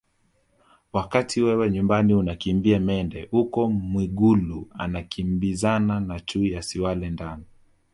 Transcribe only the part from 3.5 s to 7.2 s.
Mwigulu anakimbizana na chui asiwale